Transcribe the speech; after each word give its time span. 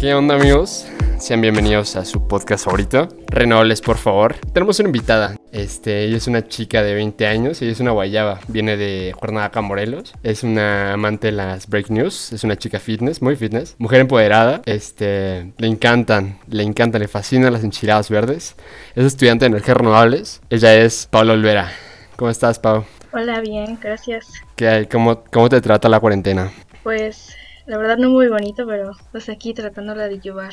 ¿Qué 0.00 0.14
onda 0.14 0.36
amigos? 0.36 0.86
Sean 1.18 1.42
bienvenidos 1.42 1.94
a 1.94 2.06
su 2.06 2.26
podcast 2.26 2.64
favorito. 2.64 3.06
Renovables, 3.26 3.82
por 3.82 3.98
favor. 3.98 4.34
Tenemos 4.54 4.80
una 4.80 4.88
invitada. 4.88 5.36
Este, 5.52 6.04
ella 6.04 6.16
es 6.16 6.26
una 6.26 6.48
chica 6.48 6.82
de 6.82 6.94
20 6.94 7.26
años. 7.26 7.60
Ella 7.60 7.72
es 7.72 7.80
una 7.80 7.90
guayaba. 7.90 8.40
Viene 8.48 8.78
de 8.78 9.14
Cuernavaca, 9.18 9.60
Morelos. 9.60 10.14
Es 10.22 10.42
una 10.42 10.94
amante 10.94 11.26
de 11.26 11.32
las 11.32 11.68
break 11.68 11.90
news. 11.90 12.32
Es 12.32 12.44
una 12.44 12.56
chica 12.56 12.78
fitness, 12.78 13.20
muy 13.20 13.36
fitness. 13.36 13.74
Mujer 13.76 14.00
empoderada. 14.00 14.62
Este, 14.64 15.52
le 15.58 15.66
encantan, 15.66 16.38
le 16.48 16.62
encantan, 16.62 17.02
le 17.02 17.06
fascinan 17.08 17.52
las 17.52 17.62
enchiladas 17.62 18.08
verdes. 18.08 18.56
Es 18.94 19.04
estudiante 19.04 19.44
de 19.44 19.48
energías 19.48 19.76
renovables. 19.76 20.40
Ella 20.48 20.76
es 20.76 21.08
Paula 21.10 21.34
Olvera. 21.34 21.72
¿Cómo 22.16 22.30
estás, 22.30 22.58
Pau? 22.58 22.86
Hola, 23.12 23.42
bien, 23.42 23.78
gracias. 23.78 24.32
¿Qué 24.56 24.66
hay? 24.66 24.86
¿Cómo, 24.86 25.24
cómo 25.24 25.50
te 25.50 25.60
trata 25.60 25.90
la 25.90 26.00
cuarentena? 26.00 26.50
Pues 26.82 27.36
la 27.70 27.78
verdad 27.78 27.98
no 27.98 28.10
muy 28.10 28.26
bonito, 28.26 28.66
pero 28.66 28.96
pues 29.12 29.28
aquí 29.28 29.54
tratándola 29.54 30.08
de 30.08 30.18
llevar. 30.18 30.52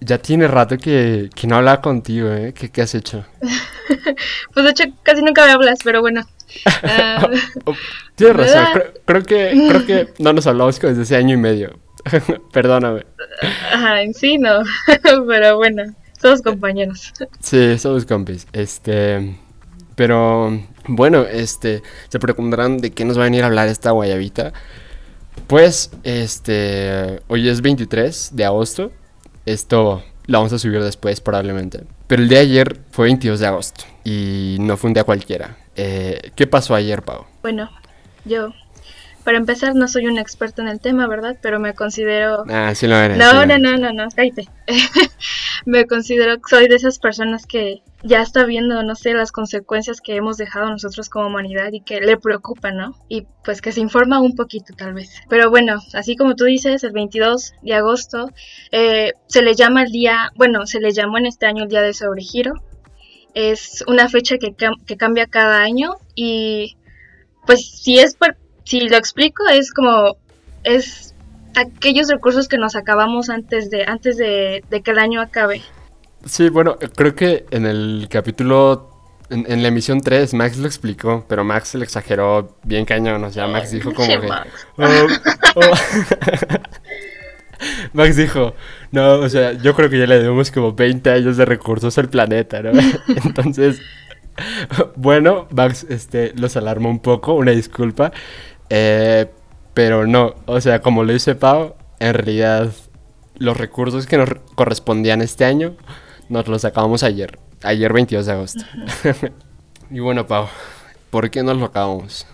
Ya 0.00 0.18
tiene 0.18 0.46
rato 0.46 0.78
que, 0.78 1.28
que 1.34 1.48
no 1.48 1.56
hablaba 1.56 1.82
contigo, 1.82 2.30
¿eh? 2.30 2.54
¿Qué, 2.54 2.70
qué 2.70 2.82
has 2.82 2.94
hecho? 2.94 3.24
pues 4.54 4.64
de 4.64 4.70
hecho 4.70 4.84
casi 5.02 5.22
nunca 5.22 5.44
me 5.44 5.50
hablas, 5.50 5.80
pero 5.82 6.00
bueno. 6.00 6.22
Oh, 7.64 7.74
Tienes 8.14 8.36
razón, 8.36 8.66
creo, 8.74 8.92
creo 9.04 9.22
que, 9.22 9.68
creo 9.68 9.86
que 9.86 10.08
no 10.18 10.32
nos 10.32 10.46
hablamos 10.46 10.78
desde 10.78 11.02
ese 11.02 11.16
año 11.16 11.34
y 11.34 11.38
medio. 11.38 11.80
Perdóname. 12.52 13.06
ajá, 13.72 14.02
en 14.02 14.14
sí 14.14 14.38
no, 14.38 14.60
pero 15.26 15.56
bueno, 15.56 15.82
somos 16.20 16.42
compañeros. 16.42 17.12
Sí, 17.40 17.76
somos 17.78 18.04
compis. 18.04 18.46
Este. 18.52 19.36
Pero 19.96 20.62
bueno, 20.86 21.22
este. 21.22 21.82
Se 22.08 22.20
preguntarán 22.20 22.78
de 22.78 22.92
qué 22.92 23.04
nos 23.04 23.18
va 23.18 23.22
a 23.22 23.24
venir 23.24 23.42
a 23.42 23.46
hablar 23.46 23.66
esta 23.66 23.90
guayabita. 23.90 24.52
Pues, 25.46 25.90
este. 26.02 27.20
Hoy 27.28 27.48
es 27.48 27.60
23 27.60 28.30
de 28.34 28.44
agosto. 28.44 28.92
Esto 29.44 30.02
lo 30.26 30.38
vamos 30.38 30.52
a 30.52 30.58
subir 30.58 30.82
después, 30.82 31.20
probablemente. 31.20 31.84
Pero 32.06 32.22
el 32.22 32.28
día 32.28 32.38
de 32.38 32.44
ayer 32.44 32.80
fue 32.90 33.06
22 33.06 33.40
de 33.40 33.46
agosto. 33.46 33.84
Y 34.04 34.56
no 34.60 34.76
fue 34.76 34.88
un 34.88 34.94
día 34.94 35.04
cualquiera. 35.04 35.56
Eh, 35.76 36.30
¿Qué 36.34 36.46
pasó 36.46 36.74
ayer, 36.74 37.02
Pau? 37.02 37.24
Bueno, 37.42 37.70
yo, 38.24 38.52
para 39.24 39.38
empezar, 39.38 39.74
no 39.74 39.88
soy 39.88 40.06
un 40.06 40.18
experto 40.18 40.62
en 40.62 40.68
el 40.68 40.80
tema, 40.80 41.06
¿verdad? 41.06 41.36
Pero 41.40 41.58
me 41.60 41.74
considero... 41.74 42.44
Ah, 42.48 42.74
sí 42.74 42.86
lo 42.86 42.96
eres. 42.96 43.16
sí 43.16 43.22
No, 43.22 43.32
lo 43.32 43.46
no, 43.46 43.54
eres. 43.54 43.60
no, 43.60 43.76
no, 43.78 43.92
no, 43.92 44.08
cállate. 44.14 44.48
me 45.66 45.86
considero, 45.86 46.36
soy 46.48 46.68
de 46.68 46.76
esas 46.76 46.98
personas 46.98 47.46
que 47.46 47.82
ya 48.02 48.20
está 48.20 48.44
viendo, 48.44 48.82
no 48.82 48.94
sé, 48.94 49.14
las 49.14 49.30
consecuencias 49.32 50.00
que 50.00 50.16
hemos 50.16 50.36
dejado 50.36 50.68
nosotros 50.70 51.08
como 51.08 51.26
humanidad 51.28 51.70
y 51.72 51.80
que 51.80 52.00
le 52.00 52.16
preocupa, 52.16 52.72
¿no? 52.72 52.96
Y 53.08 53.26
pues 53.44 53.60
que 53.62 53.70
se 53.72 53.80
informa 53.80 54.20
un 54.20 54.34
poquito 54.34 54.74
tal 54.76 54.94
vez. 54.94 55.10
Pero 55.28 55.50
bueno, 55.50 55.78
así 55.94 56.16
como 56.16 56.34
tú 56.34 56.44
dices, 56.44 56.82
el 56.84 56.92
22 56.92 57.54
de 57.62 57.74
agosto 57.74 58.28
eh, 58.72 59.12
se 59.28 59.42
le 59.42 59.54
llama 59.54 59.82
el 59.84 59.92
día, 59.92 60.32
bueno, 60.34 60.66
se 60.66 60.80
le 60.80 60.90
llamó 60.92 61.18
en 61.18 61.26
este 61.26 61.46
año 61.46 61.64
el 61.64 61.68
día 61.70 61.82
de 61.82 61.94
sobregiro. 61.94 62.54
Es 63.34 63.82
una 63.86 64.08
fecha 64.08 64.36
que, 64.38 64.48
cam- 64.48 64.84
que 64.84 64.96
cambia 64.96 65.26
cada 65.26 65.60
año 65.62 65.94
y 66.14 66.76
pues 67.46 67.66
si 67.82 67.98
es 67.98 68.14
por, 68.14 68.36
si 68.64 68.88
lo 68.88 68.96
explico 68.96 69.46
es 69.48 69.72
como 69.72 70.16
es 70.64 71.14
aquellos 71.54 72.08
recursos 72.08 72.48
que 72.48 72.58
nos 72.58 72.76
acabamos 72.76 73.30
antes 73.30 73.70
de 73.70 73.84
antes 73.84 74.16
de, 74.16 74.64
de 74.70 74.82
que 74.82 74.90
el 74.90 74.98
año 74.98 75.20
acabe. 75.20 75.62
Sí, 76.24 76.48
bueno, 76.48 76.78
creo 76.94 77.14
que 77.14 77.46
en 77.50 77.66
el 77.66 78.06
capítulo, 78.08 78.90
en, 79.28 79.50
en 79.50 79.62
la 79.62 79.68
emisión 79.68 80.00
3, 80.00 80.34
Max 80.34 80.56
lo 80.56 80.66
explicó, 80.66 81.24
pero 81.28 81.42
Max 81.42 81.74
lo 81.74 81.82
exageró 81.82 82.56
bien 82.62 82.84
cañón, 82.84 83.24
o 83.24 83.30
sea, 83.30 83.48
Max 83.48 83.72
dijo 83.72 83.92
como 83.92 84.08
que... 84.08 84.28
Max. 84.28 84.66
"Oh, 84.76 85.06
oh". 85.56 85.60
Max 87.92 88.16
dijo, 88.16 88.54
no, 88.90 89.14
o 89.14 89.28
sea, 89.28 89.52
yo 89.52 89.74
creo 89.74 89.90
que 89.90 89.98
ya 89.98 90.06
le 90.06 90.18
debemos 90.18 90.50
como 90.50 90.72
20 90.72 91.10
años 91.10 91.36
de 91.36 91.44
recursos 91.44 91.96
al 91.98 92.08
planeta, 92.08 92.62
¿no? 92.62 92.72
Entonces, 93.24 93.80
bueno, 94.96 95.46
Max 95.50 95.86
este, 95.88 96.32
los 96.36 96.56
alarmó 96.56 96.88
un 96.88 97.00
poco, 97.00 97.34
una 97.34 97.52
disculpa, 97.52 98.12
eh, 98.74 99.30
pero 99.74 100.06
no, 100.06 100.34
o 100.46 100.58
sea, 100.62 100.80
como 100.80 101.04
lo 101.04 101.12
dice 101.12 101.34
Pau, 101.34 101.74
en 101.98 102.14
realidad 102.14 102.72
los 103.36 103.54
recursos 103.54 104.06
que 104.06 104.16
nos 104.16 104.30
correspondían 104.54 105.20
este 105.20 105.44
año 105.44 105.76
nos 106.30 106.48
los 106.48 106.64
acabamos 106.64 107.02
ayer, 107.02 107.38
ayer 107.62 107.92
22 107.92 108.24
de 108.24 108.32
agosto. 108.32 108.64
y 109.90 110.00
bueno, 110.00 110.26
Pau, 110.26 110.48
¿por 111.10 111.30
qué 111.30 111.42
nos 111.42 111.58
lo 111.58 111.66
acabamos? 111.66 112.26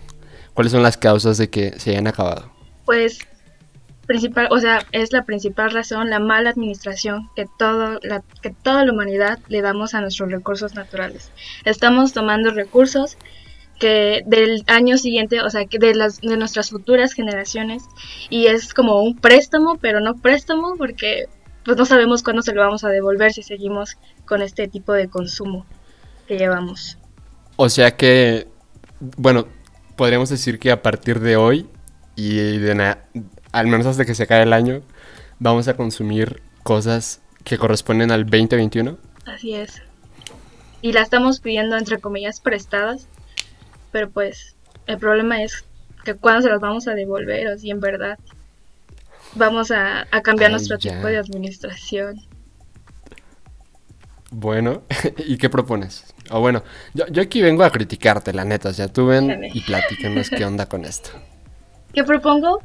¿Cuáles 0.55 0.71
son 0.71 0.85
las 0.85 0.97
causas 0.97 1.39
de 1.39 1.51
que 1.51 1.73
se 1.81 1.91
hayan 1.91 2.07
acabado? 2.07 2.53
Pues 2.85 3.19
principal, 4.07 4.47
o 4.53 4.61
sea, 4.61 4.87
es 4.93 5.13
la 5.13 5.25
principal 5.25 5.73
razón 5.73 6.09
la 6.09 6.21
mala 6.21 6.51
administración 6.51 7.31
que 7.35 7.47
todo 7.59 7.99
la 8.05 8.23
que 8.43 8.51
toda 8.51 8.85
la 8.85 8.93
humanidad 8.93 9.41
le 9.49 9.61
damos 9.61 9.95
a 9.95 10.01
nuestros 10.01 10.31
recursos 10.31 10.75
naturales. 10.75 11.33
Estamos 11.65 12.13
tomando 12.13 12.53
recursos 12.53 13.19
que 13.79 14.23
del 14.27 14.65
año 14.67 14.99
siguiente, 14.99 15.41
o 15.43 15.51
sea, 15.51 15.67
que 15.67 15.79
de 15.79 15.95
las 15.95 16.21
de 16.21 16.37
nuestras 16.37 16.71
futuras 16.71 17.13
generaciones 17.13 17.85
y 18.31 18.47
es 18.47 18.75
como 18.75 19.03
un 19.03 19.17
préstamo, 19.17 19.79
pero 19.81 20.01
no 20.01 20.17
préstamo 20.17 20.75
porque 20.77 21.27
pues 21.65 21.77
no 21.77 21.85
sabemos 21.85 22.23
cuándo 22.23 22.43
se 22.43 22.53
lo 22.55 22.61
vamos 22.63 22.85
a 22.85 22.89
devolver 22.89 23.33
si 23.33 23.43
seguimos 23.43 23.97
con 24.27 24.43
este 24.43 24.69
tipo 24.69 24.93
de 24.93 25.09
consumo 25.09 25.67
que 26.27 26.39
llevamos. 26.39 26.99
O 27.57 27.69
sea 27.69 27.97
que, 27.97 28.49
bueno, 29.17 29.47
podríamos 29.97 30.29
decir 30.29 30.59
que 30.59 30.71
a 30.71 30.83
partir 30.83 31.21
de 31.21 31.37
hoy 31.37 31.67
y 32.17 32.59
de 32.59 32.75
na- 32.75 32.99
al 33.53 33.67
menos 33.67 33.87
hasta 33.87 34.05
que 34.05 34.15
se 34.15 34.23
acabe 34.25 34.43
el 34.45 34.53
año, 34.53 34.83
vamos 35.39 35.69
a 35.69 35.77
consumir 35.77 36.43
cosas 36.63 37.21
que 37.45 37.59
corresponden 37.59 38.11
al 38.11 38.25
2021. 38.25 38.97
Así 39.27 39.55
es. 39.55 39.83
Y 40.81 40.93
la 40.93 41.03
estamos 41.03 41.41
pidiendo 41.41 41.77
entre 41.77 41.99
comillas 41.99 42.41
prestadas, 42.41 43.09
pero 43.93 44.11
pues 44.11 44.57
el 44.87 44.99
problema 44.99 45.43
es 45.43 45.65
que 46.05 46.15
cuándo 46.15 46.43
se 46.43 46.51
las 46.51 46.61
vamos 46.61 46.89
a 46.89 46.95
devolver 46.95 47.49
o 47.49 47.59
si 47.59 47.71
en 47.71 47.81
verdad 47.81 48.19
vamos 49.35 49.71
a, 49.71 50.07
a 50.11 50.23
cambiar 50.23 50.51
Ay, 50.51 50.53
nuestro 50.53 50.79
ya. 50.79 50.93
tipo 50.95 51.07
de 51.07 51.19
administración. 51.19 52.21
Bueno, 54.31 54.83
¿y 55.19 55.39
qué 55.39 55.49
propones? 55.49 56.05
O 56.31 56.41
bueno, 56.41 56.63
yo, 56.95 57.07
yo 57.09 57.23
aquí 57.23 57.41
vengo 57.41 57.65
a 57.65 57.71
criticarte, 57.71 58.33
la 58.33 58.45
neta. 58.45 58.69
O 58.71 58.73
sea, 58.73 58.89
tú 58.89 59.07
ven 59.07 59.39
y 59.53 59.61
platícanos 59.63 60.31
qué 60.31 60.45
onda 60.45 60.67
con 60.67 60.85
esto. 60.85 61.11
¿Qué 61.93 62.05
propongo? 62.05 62.63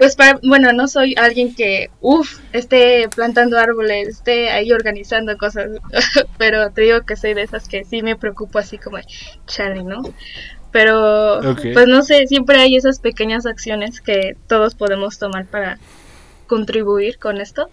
Pues 0.00 0.16
para, 0.16 0.40
bueno, 0.42 0.72
no 0.72 0.88
soy 0.88 1.14
alguien 1.18 1.54
que, 1.54 1.90
uff, 2.00 2.40
esté 2.54 3.06
plantando 3.14 3.58
árboles, 3.58 4.08
esté 4.08 4.48
ahí 4.48 4.72
organizando 4.72 5.36
cosas, 5.36 5.68
pero 6.38 6.70
te 6.70 6.80
digo 6.80 7.02
que 7.02 7.16
soy 7.16 7.34
de 7.34 7.42
esas 7.42 7.68
que 7.68 7.84
sí 7.84 8.00
me 8.00 8.16
preocupo 8.16 8.58
así 8.58 8.78
como, 8.78 8.96
chale, 9.46 9.84
¿no? 9.84 10.00
Pero, 10.72 11.42
pues 11.74 11.86
no 11.86 12.00
sé, 12.00 12.26
siempre 12.28 12.58
hay 12.58 12.76
esas 12.76 12.98
pequeñas 12.98 13.44
acciones 13.44 14.00
que 14.00 14.38
todos 14.46 14.74
podemos 14.74 15.18
tomar 15.18 15.44
para 15.44 15.78
contribuir 16.46 17.18
con 17.18 17.38
esto. 17.38 17.68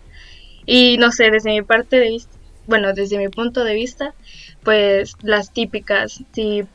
Y 0.66 0.98
no 0.98 1.14
sé, 1.14 1.32
desde 1.32 1.52
mi 1.52 1.62
parte 1.62 1.96
de 1.96 2.10
vista, 2.10 2.38
bueno, 2.66 2.92
desde 2.92 3.18
mi 3.20 3.30
punto 3.30 3.64
de 3.64 3.74
vista, 3.74 4.14
pues 4.64 5.14
las 5.22 5.54
típicas, 5.54 6.26
si 6.34 6.66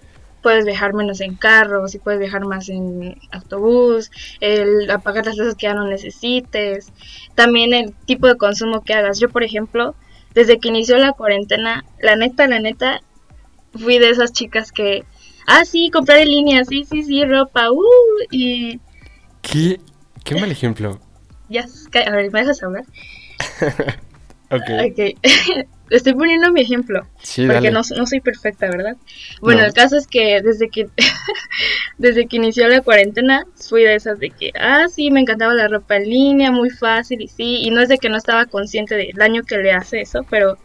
puedes 0.42 0.64
viajar 0.64 0.92
menos 0.92 1.20
en 1.20 1.34
carro, 1.36 1.88
si 1.88 1.98
puedes 1.98 2.20
viajar 2.20 2.44
más 2.44 2.68
en 2.68 3.18
autobús, 3.30 4.10
el 4.40 4.90
apagar 4.90 5.26
las 5.26 5.36
luces 5.36 5.54
que 5.54 5.66
ya 5.66 5.74
no 5.74 5.86
necesites, 5.86 6.92
también 7.34 7.72
el 7.72 7.92
tipo 8.04 8.26
de 8.26 8.36
consumo 8.36 8.82
que 8.82 8.94
hagas. 8.94 9.20
Yo, 9.20 9.28
por 9.28 9.44
ejemplo, 9.44 9.94
desde 10.34 10.58
que 10.58 10.68
inició 10.68 10.96
la 10.98 11.12
cuarentena, 11.12 11.84
la 12.00 12.16
neta, 12.16 12.46
la 12.46 12.58
neta, 12.58 13.00
fui 13.74 13.98
de 13.98 14.10
esas 14.10 14.32
chicas 14.32 14.72
que, 14.72 15.04
ah, 15.46 15.64
sí, 15.64 15.90
comprar 15.90 16.18
en 16.18 16.28
línea, 16.28 16.64
sí, 16.64 16.84
sí, 16.84 17.02
sí, 17.02 17.24
ropa, 17.24 17.70
uh, 17.70 17.84
y 18.30 18.80
¿Qué, 19.42 19.80
qué 20.24 20.34
mal 20.34 20.50
ejemplo? 20.50 21.00
ya, 21.48 21.66
a 22.06 22.10
ver, 22.10 22.30
¿me 22.32 22.40
dejas 22.40 22.62
hablar? 22.62 22.84
Ok. 24.52 24.68
Ok, 24.84 25.16
estoy 25.90 26.14
poniendo 26.14 26.50
mi 26.52 26.60
ejemplo. 26.62 27.06
Sí, 27.22 27.46
porque 27.46 27.70
no, 27.70 27.80
no 27.96 28.06
soy 28.06 28.20
perfecta, 28.20 28.66
¿verdad? 28.68 28.96
Bueno, 29.40 29.60
No. 29.60 29.66
el 29.66 29.72
caso 29.72 29.96
es 29.96 30.06
que 30.06 30.40
desde 30.42 30.68
que 30.68 30.88
desde 31.98 32.26
que 32.26 32.36
inició 32.36 32.68
la 32.68 32.80
cuarentena 32.80 33.44
fui 33.54 33.82
de 33.82 33.94
esas 33.94 34.18
de 34.18 34.30
que, 34.30 34.50
ah, 34.58 34.86
sí, 34.88 35.10
me 35.10 35.20
encantaba 35.20 35.54
la 35.54 35.68
ropa 35.68 35.96
en 35.96 36.08
línea, 36.08 36.50
muy 36.50 36.70
fácil 36.70 37.20
y 37.20 37.28
sí, 37.28 37.60
y 37.62 37.70
no 37.70 37.80
es 37.80 37.88
de 37.88 37.98
que 37.98 38.08
no 38.08 38.16
estaba 38.16 38.46
consciente 38.46 38.94
del 38.96 39.12
daño 39.12 39.42
que 39.42 39.58
le 39.58 39.72
hace 39.72 40.00
eso, 40.00 40.24
pero 40.30 40.58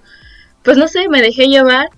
pues 0.64 0.78
no 0.78 0.88
sé, 0.88 1.08
me 1.10 1.22
dejé 1.22 1.48
llevar 1.48 1.90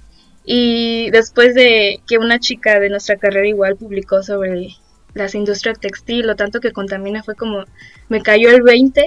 y 0.45 1.09
después 1.11 1.53
de 1.55 1.99
que 2.07 2.17
una 2.17 2.39
chica 2.39 2.79
de 2.79 2.89
nuestra 2.89 3.17
carrera 3.17 3.47
igual 3.47 3.75
publicó 3.75 4.23
sobre 4.23 4.69
las 5.13 5.33
industrias 5.35 5.79
textil, 5.79 6.27
lo 6.27 6.35
tanto 6.35 6.59
que 6.59 6.71
contamina 6.71 7.23
fue 7.23 7.35
como 7.35 7.65
me 8.09 8.21
cayó 8.21 8.49
el 8.49 8.61
20. 8.61 9.05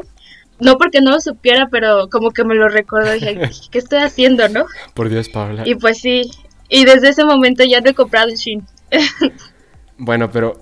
No 0.60 0.78
porque 0.78 1.00
no 1.00 1.10
lo 1.10 1.20
supiera, 1.20 1.68
pero 1.70 2.08
como 2.08 2.30
que 2.30 2.44
me 2.44 2.54
lo 2.54 2.68
recordó 2.68 3.14
y 3.14 3.20
dije, 3.20 3.50
¿qué 3.70 3.78
estoy 3.78 3.98
haciendo, 3.98 4.48
no? 4.48 4.66
Por 4.94 5.08
Dios, 5.08 5.28
Paula. 5.28 5.62
Y 5.66 5.74
pues 5.74 5.98
sí, 5.98 6.22
y 6.68 6.84
desde 6.84 7.10
ese 7.10 7.24
momento 7.24 7.64
ya 7.64 7.80
no 7.80 7.90
he 7.90 7.94
comprado 7.94 8.28
en 8.28 8.36
Shein. 8.36 8.66
Bueno, 9.98 10.32
pero 10.32 10.60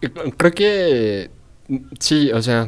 eh, 0.00 0.10
creo 0.36 0.50
que 0.50 1.30
sí, 2.00 2.32
o 2.32 2.42
sea, 2.42 2.66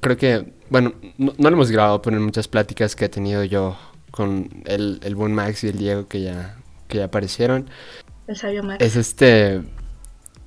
creo 0.00 0.16
que 0.16 0.52
bueno, 0.72 0.94
no, 1.18 1.34
lo 1.38 1.48
hemos 1.48 1.70
grabado, 1.70 2.00
pero 2.00 2.16
en 2.16 2.22
muchas 2.22 2.48
pláticas 2.48 2.96
que 2.96 3.04
he 3.04 3.08
tenido 3.10 3.44
yo 3.44 3.76
con 4.10 4.48
el, 4.64 5.00
el 5.02 5.14
buen 5.14 5.34
Max 5.34 5.64
y 5.64 5.68
el 5.68 5.76
Diego 5.76 6.08
que 6.08 6.22
ya, 6.22 6.56
que 6.88 6.96
ya 6.96 7.04
aparecieron. 7.04 7.68
El 8.26 8.36
sabio 8.36 8.62
Max. 8.62 8.82
Es 8.82 8.96
este... 8.96 9.60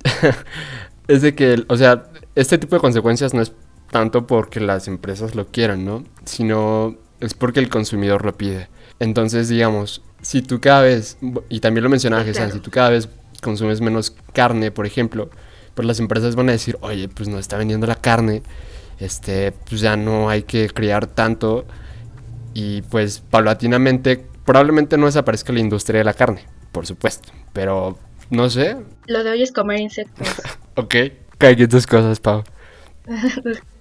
es 1.06 1.22
de 1.22 1.36
que, 1.36 1.64
o 1.68 1.76
sea, 1.76 2.08
este 2.34 2.58
tipo 2.58 2.74
de 2.74 2.80
consecuencias 2.80 3.34
no 3.34 3.40
es 3.40 3.52
tanto 3.90 4.26
porque 4.26 4.60
las 4.60 4.88
empresas 4.88 5.34
lo 5.34 5.46
quieran, 5.46 5.84
¿no? 5.84 6.04
Sino 6.24 6.96
es 7.20 7.34
porque 7.34 7.60
el 7.60 7.68
consumidor 7.68 8.24
lo 8.24 8.36
pide. 8.36 8.68
Entonces, 8.98 9.48
digamos, 9.48 10.02
si 10.22 10.42
tú 10.42 10.60
cada 10.60 10.82
vez, 10.82 11.18
y 11.48 11.60
también 11.60 11.84
lo 11.84 11.90
mencionaba 11.90 12.24
si 12.24 12.60
tú 12.60 12.70
cada 12.70 12.90
vez 12.90 13.08
consumes 13.42 13.80
menos 13.80 14.14
carne, 14.32 14.70
por 14.70 14.86
ejemplo, 14.86 15.30
pues 15.74 15.86
las 15.86 16.00
empresas 16.00 16.34
van 16.34 16.48
a 16.48 16.52
decir, 16.52 16.78
oye, 16.80 17.08
pues 17.08 17.28
no 17.28 17.38
está 17.38 17.58
vendiendo 17.58 17.86
la 17.86 17.96
carne, 17.96 18.42
este, 18.98 19.52
pues 19.52 19.80
ya 19.80 19.96
no 19.96 20.30
hay 20.30 20.42
que 20.42 20.68
criar 20.70 21.06
tanto 21.06 21.66
y 22.54 22.82
pues 22.82 23.20
paulatinamente 23.20 24.24
probablemente 24.44 24.96
no 24.96 25.06
desaparezca 25.06 25.52
la 25.52 25.60
industria 25.60 25.98
de 25.98 26.04
la 26.04 26.14
carne, 26.14 26.46
por 26.72 26.86
supuesto, 26.86 27.30
pero 27.52 27.98
no 28.30 28.48
sé. 28.48 28.76
Lo 29.06 29.22
de 29.22 29.30
hoy 29.30 29.42
es 29.42 29.52
comer 29.52 29.80
insectos. 29.80 30.26
ok, 30.76 30.94
tus 31.68 31.86
cosas, 31.86 32.20
Pau. 32.20 32.42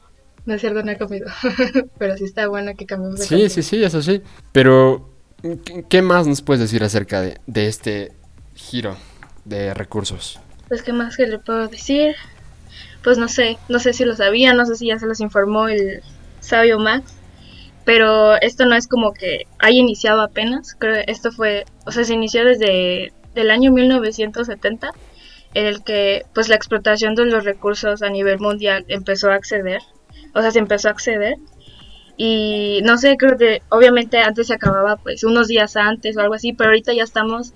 no 0.46 0.54
es 0.54 0.62
cierto, 0.62 0.84
no 0.84 0.92
he 0.92 0.98
comido, 0.98 1.28
pero 1.98 2.18
sí 2.18 2.26
está 2.26 2.48
bueno 2.48 2.74
que 2.76 2.86
cambiemos 2.86 3.20
de 3.20 3.26
Sí, 3.26 3.50
sí, 3.50 3.64
sí, 3.64 3.84
eso 3.84 4.02
sí, 4.02 4.22
pero 4.52 5.10
¿qué 5.90 6.02
más 6.02 6.28
nos 6.28 6.42
puedes 6.42 6.62
decir 6.62 6.84
acerca 6.84 7.22
de, 7.22 7.40
de 7.48 7.68
este 7.68 8.12
giro 8.56 8.96
de 9.44 9.74
recursos? 9.74 10.40
Pues, 10.68 10.82
¿qué 10.82 10.94
más 10.94 11.18
que 11.18 11.28
le 11.28 11.40
puedo 11.40 11.68
decir? 11.68 12.16
Pues 13.04 13.18
no 13.18 13.28
sé, 13.28 13.58
no 13.70 13.80
sé 13.80 13.94
si 13.94 14.04
lo 14.04 14.16
sabía, 14.16 14.54
no 14.54 14.66
sé 14.66 14.76
si 14.76 14.88
ya 14.88 14.98
se 14.98 15.06
los 15.06 15.20
informó 15.20 15.68
el 15.68 16.02
sabio 16.40 16.80
Max, 16.80 17.14
pero 17.86 18.36
esto 18.42 18.66
no 18.66 18.76
es 18.76 18.88
como 18.88 19.14
que 19.14 19.46
haya 19.60 19.80
iniciado 19.80 20.22
apenas, 20.22 20.76
creo 20.78 20.96
que 20.96 21.12
esto 21.12 21.32
fue, 21.32 21.66
o 21.86 21.92
sea, 21.92 22.04
se 22.04 22.14
inició 22.14 22.44
desde 22.44 23.14
el 23.36 23.52
año 23.52 23.72
1970, 23.72 24.92
en 25.54 25.66
el 25.66 25.84
que 25.84 26.26
pues 26.34 26.50
la 26.50 26.56
explotación 26.56 27.16
de 27.16 27.26
los 27.26 27.46
recursos 27.46 28.02
a 28.02 28.10
nivel 28.10 28.40
mundial 28.40 28.86
empezó 28.88 29.30
a 29.30 29.36
acceder, 29.36 29.82
o 30.34 30.42
sea, 30.42 30.52
se 30.52 30.60
empezó 30.60 30.88
a 30.88 30.92
acceder 30.92 31.38
y 32.18 32.82
no 32.84 32.98
sé, 32.98 33.18
creo 33.18 33.38
que 33.38 33.62
obviamente 33.70 34.20
antes 34.20 34.48
se 34.48 34.54
acababa 34.54 34.98
pues 34.98 35.24
unos 35.24 35.48
días 35.48 35.76
antes 35.76 36.16
o 36.16 36.22
algo 36.22 36.34
así, 36.34 36.54
pero 36.54 36.70
ahorita 36.70 36.94
ya 36.94 37.04
estamos 37.04 37.54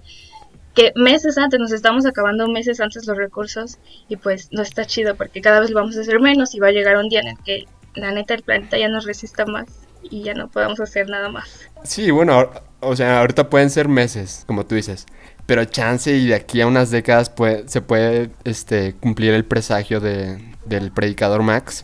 que 0.76 0.92
meses 0.96 1.38
antes, 1.38 1.60
nos 1.60 1.72
estamos 1.72 2.06
acabando 2.06 2.48
meses 2.48 2.80
antes 2.80 3.08
los 3.08 3.18
recursos 3.18 3.78
y 4.08 4.18
pues 4.18 4.50
no 4.52 4.62
está 4.62 4.86
chido 4.86 5.16
porque 5.16 5.42
cada 5.42 5.60
vez 5.60 5.74
vamos 5.74 5.98
a 5.98 6.02
hacer 6.02 6.20
menos 6.20 6.54
y 6.56 6.60
va 6.60 6.68
a 6.68 6.72
llegar 6.72 6.98
un 6.98 7.10
día 7.10 7.22
en 7.22 7.30
el 7.30 7.38
que 7.44 7.66
la 7.96 8.12
neta 8.12 8.34
el 8.34 8.44
planeta 8.44 8.78
ya 8.78 8.88
nos 8.88 9.06
resista 9.06 9.46
más 9.46 9.68
y 10.04 10.24
ya 10.24 10.34
no 10.34 10.50
podemos 10.50 10.80
hacer 10.80 11.10
nada 11.10 11.30
más. 11.30 11.68
Sí, 11.84 12.12
bueno, 12.12 12.50
o 12.80 12.96
sea, 12.96 13.20
ahorita 13.20 13.50
pueden 13.50 13.70
ser 13.70 13.88
meses, 13.88 14.44
como 14.46 14.66
tú 14.66 14.76
dices, 14.76 15.06
pero 15.46 15.66
chance 15.66 16.16
y 16.16 16.28
de 16.28 16.36
aquí 16.36 16.62
a 16.62 16.68
unas 16.68 16.92
décadas 16.92 17.30
puede, 17.30 17.68
se 17.68 17.82
puede 17.82 18.30
este, 18.44 18.94
cumplir 18.94 19.34
el 19.34 19.46
presagio 19.46 20.00
de, 20.00 20.38
del 20.66 20.92
predicador 20.92 21.42
Max, 21.44 21.84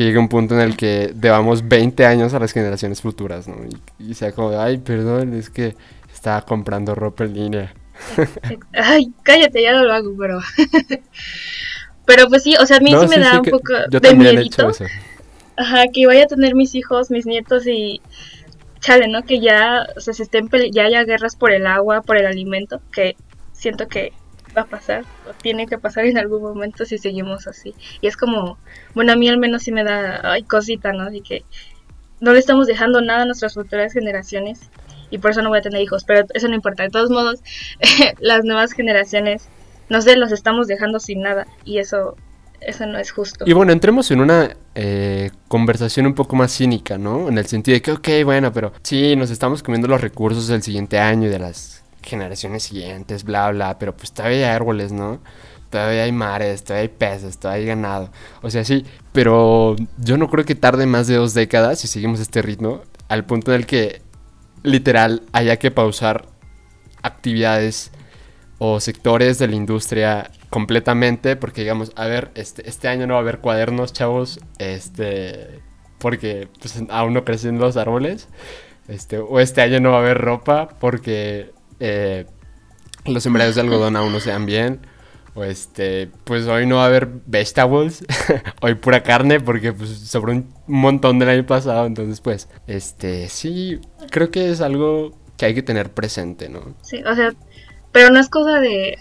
que 0.00 0.06
llegue 0.06 0.18
un 0.18 0.30
punto 0.30 0.54
en 0.54 0.62
el 0.62 0.78
que 0.78 1.10
debamos 1.14 1.68
20 1.68 2.06
años 2.06 2.32
a 2.32 2.38
las 2.38 2.52
generaciones 2.52 3.02
futuras, 3.02 3.46
¿no? 3.46 3.56
Y, 3.98 4.10
y 4.10 4.14
sea 4.14 4.32
como, 4.32 4.58
ay, 4.58 4.78
perdón, 4.78 5.34
es 5.34 5.50
que 5.50 5.76
estaba 6.10 6.40
comprando 6.40 6.94
ropa 6.94 7.24
en 7.24 7.34
línea. 7.34 7.74
Ay, 8.72 9.12
cállate, 9.22 9.60
ya 9.60 9.74
no 9.74 9.84
lo 9.84 9.92
hago, 9.92 10.14
pero. 10.18 10.40
pero 12.06 12.28
pues 12.28 12.44
sí, 12.44 12.56
o 12.58 12.64
sea, 12.64 12.78
a 12.78 12.80
mí 12.80 12.94
sí 12.98 13.06
me 13.08 13.18
da 13.18 13.40
un 13.40 13.44
poco 13.44 13.74
de 13.90 14.14
miedito. 14.14 14.70
Ajá, 15.58 15.84
que 15.92 16.06
vaya 16.06 16.24
a 16.24 16.28
tener 16.28 16.54
mis 16.54 16.74
hijos, 16.74 17.10
mis 17.10 17.26
nietos 17.26 17.66
y. 17.66 18.00
Chale, 18.80 19.06
¿no? 19.06 19.22
Que 19.24 19.38
ya, 19.38 19.86
o 19.98 20.00
sea, 20.00 20.14
se 20.14 20.22
estén 20.22 20.48
ya 20.72 20.84
haya 20.84 21.04
guerras 21.04 21.36
por 21.36 21.52
el 21.52 21.66
agua, 21.66 22.00
por 22.00 22.16
el 22.16 22.24
alimento, 22.24 22.80
que 22.90 23.16
siento 23.52 23.86
que 23.86 24.14
va 24.56 24.62
a 24.62 24.66
pasar, 24.66 25.04
o 25.28 25.32
tiene 25.32 25.66
que 25.66 25.78
pasar 25.78 26.06
en 26.06 26.18
algún 26.18 26.42
momento 26.42 26.84
si 26.84 26.98
seguimos 26.98 27.46
así. 27.46 27.74
Y 28.00 28.06
es 28.06 28.16
como, 28.16 28.58
bueno, 28.94 29.12
a 29.12 29.16
mí 29.16 29.28
al 29.28 29.38
menos 29.38 29.62
sí 29.62 29.72
me 29.72 29.84
da, 29.84 30.20
ay, 30.24 30.42
cosita, 30.42 30.92
¿no? 30.92 31.04
Así 31.04 31.20
que 31.20 31.44
no 32.20 32.32
le 32.32 32.38
estamos 32.38 32.66
dejando 32.66 33.00
nada 33.00 33.22
a 33.22 33.26
nuestras 33.26 33.54
futuras 33.54 33.92
generaciones 33.92 34.70
y 35.10 35.18
por 35.18 35.32
eso 35.32 35.42
no 35.42 35.48
voy 35.48 35.58
a 35.58 35.62
tener 35.62 35.80
hijos, 35.80 36.04
pero 36.04 36.26
eso 36.34 36.48
no 36.48 36.54
importa. 36.54 36.82
De 36.82 36.90
todos 36.90 37.10
modos, 37.10 37.40
las 38.20 38.44
nuevas 38.44 38.72
generaciones, 38.72 39.48
no 39.88 40.00
sé, 40.00 40.16
los 40.16 40.32
estamos 40.32 40.66
dejando 40.66 41.00
sin 41.00 41.22
nada 41.22 41.46
y 41.64 41.78
eso, 41.78 42.16
eso 42.60 42.86
no 42.86 42.98
es 42.98 43.10
justo. 43.10 43.44
Y 43.46 43.52
bueno, 43.52 43.72
entremos 43.72 44.10
en 44.10 44.20
una 44.20 44.56
eh, 44.74 45.30
conversación 45.48 46.06
un 46.06 46.14
poco 46.14 46.36
más 46.36 46.52
cínica, 46.52 46.98
¿no? 46.98 47.28
En 47.28 47.38
el 47.38 47.46
sentido 47.46 47.74
de 47.74 47.82
que, 47.82 47.92
ok, 47.92 48.08
bueno, 48.24 48.52
pero 48.52 48.72
sí, 48.82 49.16
nos 49.16 49.30
estamos 49.30 49.62
comiendo 49.62 49.88
los 49.88 50.00
recursos 50.00 50.46
del 50.46 50.62
siguiente 50.62 50.98
año 50.98 51.26
y 51.26 51.30
de 51.30 51.38
las 51.38 51.79
generaciones 52.02 52.64
siguientes, 52.64 53.24
bla, 53.24 53.50
bla, 53.50 53.78
pero 53.78 53.96
pues 53.96 54.12
todavía 54.12 54.38
hay 54.38 54.54
árboles, 54.54 54.92
¿no? 54.92 55.20
Todavía 55.70 56.02
hay 56.02 56.12
mares, 56.12 56.64
todavía 56.64 56.82
hay 56.82 56.96
peces, 56.96 57.38
todavía 57.38 57.60
hay 57.60 57.66
ganado. 57.68 58.10
O 58.42 58.50
sea, 58.50 58.64
sí, 58.64 58.84
pero 59.12 59.76
yo 59.98 60.18
no 60.18 60.28
creo 60.28 60.44
que 60.44 60.54
tarde 60.54 60.86
más 60.86 61.06
de 61.06 61.16
dos 61.16 61.34
décadas 61.34 61.78
si 61.78 61.88
seguimos 61.88 62.20
este 62.20 62.42
ritmo, 62.42 62.82
al 63.08 63.24
punto 63.24 63.52
en 63.52 63.60
el 63.60 63.66
que 63.66 64.02
literal 64.62 65.22
haya 65.32 65.58
que 65.58 65.70
pausar 65.70 66.26
actividades 67.02 67.92
o 68.58 68.80
sectores 68.80 69.38
de 69.38 69.48
la 69.48 69.56
industria 69.56 70.30
completamente 70.50 71.36
porque 71.36 71.62
digamos, 71.62 71.92
a 71.96 72.06
ver, 72.06 72.30
este, 72.34 72.68
este 72.68 72.88
año 72.88 73.06
no 73.06 73.14
va 73.14 73.20
a 73.20 73.22
haber 73.22 73.38
cuadernos, 73.38 73.92
chavos, 73.92 74.40
este, 74.58 75.60
porque 75.98 76.48
pues, 76.60 76.82
aún 76.90 77.14
no 77.14 77.24
crecen 77.24 77.58
los 77.58 77.76
árboles, 77.76 78.28
este, 78.88 79.18
o 79.18 79.38
este 79.40 79.62
año 79.62 79.80
no 79.80 79.92
va 79.92 79.98
a 79.98 80.00
haber 80.00 80.18
ropa 80.18 80.68
porque 80.80 81.52
eh, 81.80 82.26
los 83.04 83.22
sembrados 83.22 83.54
de 83.54 83.62
algodón 83.62 83.96
aún 83.96 84.12
no 84.12 84.20
se 84.20 84.30
dan 84.30 84.46
bien, 84.46 84.80
o 85.34 85.44
este, 85.44 86.10
pues 86.24 86.46
hoy 86.46 86.66
no 86.66 86.76
va 86.76 86.84
a 86.84 86.86
haber 86.86 87.08
vegetables, 87.26 88.04
hoy 88.60 88.74
pura 88.74 89.02
carne 89.02 89.40
porque 89.40 89.72
pues 89.72 89.90
sobró 89.90 90.32
un 90.32 90.52
montón 90.66 91.18
del 91.18 91.28
año 91.28 91.46
pasado, 91.46 91.86
entonces 91.86 92.20
pues, 92.20 92.48
este, 92.66 93.28
sí, 93.28 93.80
creo 94.10 94.30
que 94.30 94.50
es 94.50 94.60
algo 94.60 95.12
que 95.36 95.46
hay 95.46 95.54
que 95.54 95.62
tener 95.62 95.90
presente, 95.90 96.48
¿no? 96.48 96.74
Sí, 96.82 97.02
o 97.04 97.14
sea, 97.14 97.32
pero 97.92 98.10
no 98.10 98.20
es 98.20 98.28
cosa 98.28 98.60
de, 98.60 98.98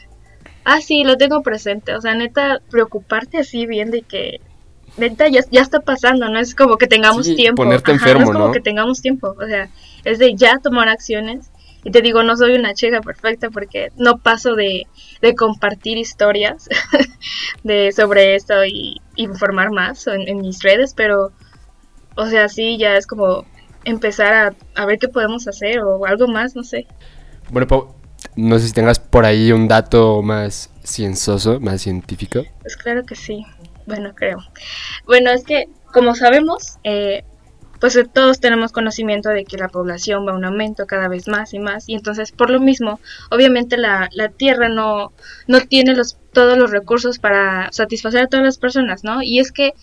ah, 0.63 0.81
sí, 0.81 1.03
lo 1.03 1.17
tengo 1.17 1.41
presente, 1.41 1.93
o 1.95 2.01
sea, 2.01 2.15
neta, 2.15 2.61
preocuparte 2.69 3.39
así 3.39 3.65
bien 3.65 3.91
de 3.91 4.03
que, 4.03 4.39
neta, 4.97 5.27
ya, 5.27 5.41
ya 5.51 5.61
está 5.61 5.81
pasando, 5.81 6.29
no 6.29 6.39
es 6.39 6.55
como 6.55 6.77
que 6.77 6.87
tengamos 6.87 7.25
tiempo. 7.35 7.63
Ponerte 7.63 7.91
enfermo, 7.91 8.25
no 8.25 8.31
es 8.31 8.37
como 8.37 8.51
que 8.51 8.61
tengamos 8.61 9.01
tiempo, 9.01 9.35
o 9.37 9.45
sea, 9.45 9.69
es 10.05 10.19
de 10.19 10.36
ya 10.36 10.59
tomar 10.59 10.89
acciones 10.89 11.51
y 11.83 11.91
te 11.91 12.01
digo, 12.01 12.24
no 12.24 12.36
soy 12.36 12.55
una 12.55 12.74
chica 12.74 13.01
perfecta 13.01 13.50
porque 13.50 13.89
no 13.98 14.17
paso 14.17 14.55
de, 14.55 14.88
de 15.21 15.36
compartir 15.36 15.98
historias 15.98 16.67
de 17.63 17.91
sobre 17.91 18.36
esto 18.36 18.65
y 18.65 19.01
informar 19.15 19.71
más 19.71 20.07
en, 20.07 20.38
mis 20.38 20.62
redes, 20.62 20.93
pero, 20.93 21.31
o 22.15 22.25
sea, 22.27 22.50
sí, 22.50 22.77
ya 22.77 22.95
es 22.98 23.07
como 23.07 23.45
empezar 23.86 24.33
a, 24.33 24.81
a, 24.81 24.86
ver 24.86 25.00
qué 25.00 25.07
podemos 25.07 25.48
hacer 25.48 25.79
o 25.79 26.05
algo 26.05 26.27
más, 26.27 26.55
no 26.55 26.63
sé. 26.63 26.86
Bueno, 27.50 27.67
Pau, 27.67 27.95
no 28.36 28.59
sé 28.59 28.67
si 28.67 28.74
tengas 28.74 29.00
por 29.00 29.25
ahí 29.25 29.51
un 29.51 29.67
dato 29.67 30.21
más 30.21 30.69
cienzoso, 30.83 31.59
más 31.59 31.81
científico. 31.81 32.43
Pues 32.62 32.75
claro 32.75 33.05
que 33.05 33.15
sí, 33.15 33.45
bueno, 33.86 34.13
creo. 34.15 34.38
Bueno, 35.05 35.31
es 35.31 35.43
que, 35.43 35.69
como 35.93 36.13
sabemos, 36.13 36.77
eh, 36.83 37.24
pues 37.79 37.95
eh, 37.95 38.05
todos 38.12 38.39
tenemos 38.39 38.71
conocimiento 38.71 39.29
de 39.29 39.45
que 39.45 39.57
la 39.57 39.69
población 39.69 40.27
va 40.27 40.31
a 40.31 40.36
un 40.36 40.45
aumento 40.45 40.86
cada 40.86 41.07
vez 41.07 41.27
más 41.27 41.53
y 41.53 41.59
más 41.59 41.88
y 41.88 41.95
entonces 41.95 42.31
por 42.31 42.50
lo 42.50 42.59
mismo 42.59 43.00
obviamente 43.29 43.77
la, 43.77 44.09
la 44.13 44.29
tierra 44.29 44.69
no, 44.69 45.12
no 45.48 45.62
tiene 45.62 45.95
los, 45.95 46.17
todos 46.33 46.57
los 46.57 46.71
recursos 46.71 47.19
para 47.19 47.71
satisfacer 47.71 48.24
a 48.24 48.27
todas 48.27 48.45
las 48.45 48.57
personas, 48.57 49.03
¿no? 49.03 49.21
Y 49.21 49.39
es 49.39 49.51
que 49.51 49.74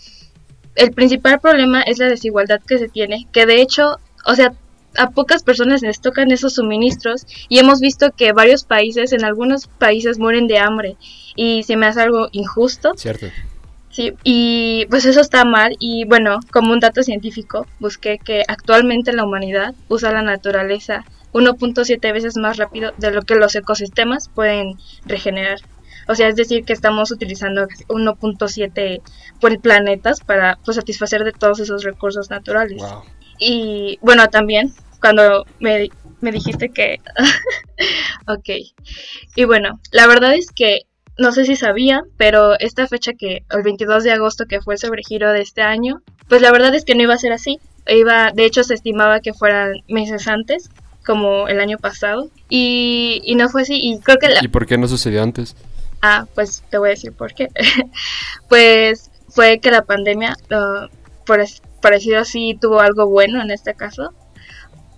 el 0.74 0.92
principal 0.92 1.40
problema 1.40 1.82
es 1.82 1.98
la 1.98 2.08
desigualdad 2.08 2.60
que 2.66 2.78
se 2.78 2.88
tiene, 2.88 3.26
que 3.32 3.46
de 3.46 3.60
hecho, 3.60 3.96
o 4.26 4.34
sea, 4.34 4.52
a 4.98 5.10
pocas 5.10 5.42
personas 5.42 5.82
les 5.82 6.00
tocan 6.00 6.30
esos 6.30 6.54
suministros 6.54 7.26
y 7.48 7.58
hemos 7.58 7.80
visto 7.80 8.12
que 8.12 8.32
varios 8.32 8.64
países, 8.64 9.12
en 9.12 9.24
algunos 9.24 9.66
países 9.66 10.18
mueren 10.18 10.46
de 10.46 10.58
hambre 10.58 10.96
y 11.34 11.62
se 11.64 11.76
me 11.76 11.86
hace 11.86 12.02
algo 12.02 12.28
injusto. 12.32 12.92
Cierto. 12.96 13.26
Sí, 13.96 14.12
y 14.24 14.84
pues 14.90 15.06
eso 15.06 15.22
está 15.22 15.46
mal 15.46 15.74
y 15.78 16.04
bueno, 16.04 16.40
como 16.52 16.70
un 16.70 16.80
dato 16.80 17.02
científico, 17.02 17.66
busqué 17.80 18.18
que 18.18 18.42
actualmente 18.46 19.14
la 19.14 19.24
humanidad 19.24 19.74
usa 19.88 20.12
la 20.12 20.20
naturaleza 20.20 21.06
1.7 21.32 22.12
veces 22.12 22.36
más 22.36 22.58
rápido 22.58 22.92
de 22.98 23.10
lo 23.10 23.22
que 23.22 23.36
los 23.36 23.56
ecosistemas 23.56 24.28
pueden 24.28 24.74
regenerar. 25.06 25.60
O 26.08 26.14
sea, 26.14 26.28
es 26.28 26.36
decir, 26.36 26.66
que 26.66 26.74
estamos 26.74 27.10
utilizando 27.10 27.68
1.7 27.88 29.00
planetas 29.62 30.20
para 30.20 30.58
pues, 30.62 30.76
satisfacer 30.76 31.24
de 31.24 31.32
todos 31.32 31.60
esos 31.60 31.82
recursos 31.82 32.28
naturales. 32.28 32.82
Y 33.38 33.98
bueno, 34.02 34.28
también 34.28 34.74
cuando 35.00 35.46
me, 35.58 35.88
me 36.20 36.32
dijiste 36.32 36.68
que... 36.68 37.00
ok. 38.28 38.50
Y 39.36 39.44
bueno, 39.44 39.80
la 39.90 40.06
verdad 40.06 40.34
es 40.34 40.50
que 40.50 40.82
no 41.18 41.32
sé 41.32 41.44
si 41.44 41.56
sabían, 41.56 42.04
pero 42.16 42.58
esta 42.58 42.86
fecha 42.86 43.12
que, 43.14 43.44
el 43.50 43.62
22 43.62 44.04
de 44.04 44.12
agosto 44.12 44.46
que 44.46 44.60
fue 44.60 44.74
el 44.74 44.80
sobregiro 44.80 45.32
de 45.32 45.40
este 45.40 45.62
año, 45.62 46.02
pues 46.28 46.42
la 46.42 46.52
verdad 46.52 46.74
es 46.74 46.84
que 46.84 46.94
no 46.94 47.02
iba 47.02 47.14
a 47.14 47.18
ser 47.18 47.32
así. 47.32 47.58
Iba, 47.86 48.32
de 48.32 48.44
hecho 48.44 48.64
se 48.64 48.74
estimaba 48.74 49.20
que 49.20 49.32
fueran 49.32 49.72
meses 49.88 50.26
antes, 50.28 50.70
como 51.04 51.48
el 51.48 51.60
año 51.60 51.78
pasado, 51.78 52.28
y, 52.48 53.22
y 53.24 53.36
no 53.36 53.48
fue 53.48 53.62
así. 53.62 53.78
Y 53.80 53.98
creo 54.00 54.18
que... 54.18 54.28
La... 54.28 54.40
¿Y 54.42 54.48
por 54.48 54.66
qué 54.66 54.76
no 54.76 54.88
sucedió 54.88 55.22
antes? 55.22 55.56
Ah, 56.02 56.26
pues 56.34 56.62
te 56.70 56.78
voy 56.78 56.88
a 56.88 56.90
decir 56.90 57.12
por 57.12 57.32
qué. 57.34 57.48
pues 58.48 59.10
fue 59.28 59.60
que 59.60 59.70
la 59.70 59.82
pandemia, 59.82 60.36
uh, 60.50 60.88
por 61.24 61.44
parecido 61.80 62.18
así, 62.18 62.58
tuvo 62.60 62.80
algo 62.80 63.06
bueno 63.06 63.40
en 63.40 63.50
este 63.50 63.74
caso. 63.74 64.12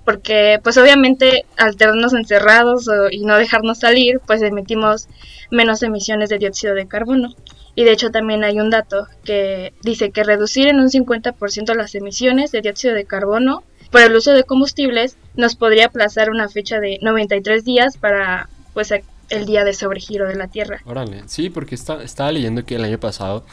Porque, 0.08 0.58
pues 0.64 0.78
obviamente, 0.78 1.44
al 1.58 1.76
tenernos 1.76 2.14
encerrados 2.14 2.88
y 3.10 3.26
no 3.26 3.36
dejarnos 3.36 3.80
salir, 3.80 4.22
pues 4.26 4.40
emitimos 4.40 5.06
menos 5.50 5.82
emisiones 5.82 6.30
de 6.30 6.38
dióxido 6.38 6.74
de 6.74 6.88
carbono. 6.88 7.34
Y 7.74 7.84
de 7.84 7.92
hecho 7.92 8.08
también 8.08 8.42
hay 8.42 8.58
un 8.58 8.70
dato 8.70 9.06
que 9.22 9.74
dice 9.82 10.10
que 10.10 10.24
reducir 10.24 10.66
en 10.66 10.80
un 10.80 10.88
50% 10.88 11.74
las 11.74 11.94
emisiones 11.94 12.52
de 12.52 12.62
dióxido 12.62 12.94
de 12.94 13.04
carbono 13.04 13.64
por 13.90 14.00
el 14.00 14.16
uso 14.16 14.32
de 14.32 14.44
combustibles 14.44 15.18
nos 15.34 15.56
podría 15.56 15.84
aplazar 15.84 16.30
una 16.30 16.48
fecha 16.48 16.80
de 16.80 16.98
93 17.02 17.62
días 17.66 17.98
para 17.98 18.48
pues 18.72 18.90
el 19.28 19.44
día 19.44 19.62
de 19.62 19.74
sobregiro 19.74 20.26
de 20.26 20.36
la 20.36 20.48
Tierra. 20.48 20.80
Órale, 20.86 21.24
sí, 21.26 21.50
porque 21.50 21.74
está, 21.74 22.02
estaba 22.02 22.32
leyendo 22.32 22.64
que 22.64 22.76
el 22.76 22.84
año 22.84 22.98
pasado, 22.98 23.44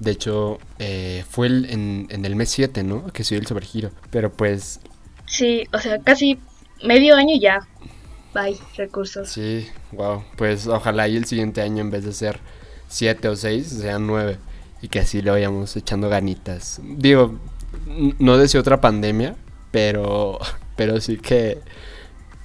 de 0.00 0.10
hecho, 0.10 0.58
eh, 0.78 1.24
fue 1.30 1.46
el, 1.46 1.64
en, 1.70 2.08
en, 2.10 2.26
el 2.26 2.36
mes 2.36 2.50
7, 2.50 2.82
¿no? 2.82 3.06
Que 3.06 3.24
se 3.24 3.36
dio 3.36 3.40
el 3.40 3.46
sobregiro. 3.46 3.90
Pero 4.10 4.30
pues... 4.30 4.80
Sí, 5.26 5.64
o 5.72 5.78
sea, 5.78 5.98
casi 6.00 6.38
medio 6.82 7.16
año 7.16 7.36
ya. 7.40 7.66
Bye, 8.34 8.58
recursos. 8.76 9.28
Sí, 9.28 9.66
wow. 9.92 10.24
Pues 10.36 10.66
ojalá 10.66 11.08
y 11.08 11.16
el 11.16 11.24
siguiente 11.24 11.62
año 11.62 11.80
en 11.82 11.90
vez 11.90 12.04
de 12.04 12.12
ser 12.12 12.40
7 12.88 13.28
o 13.28 13.36
6, 13.36 13.66
sean 13.66 14.06
9. 14.06 14.38
Y 14.82 14.88
que 14.88 15.00
así 15.00 15.22
le 15.22 15.30
vayamos 15.30 15.76
echando 15.76 16.08
ganitas. 16.08 16.80
Digo, 16.82 17.38
no 18.18 18.36
deseo 18.36 18.60
otra 18.60 18.80
pandemia, 18.80 19.36
pero, 19.70 20.38
pero 20.76 21.00
sí 21.00 21.16
que 21.16 21.60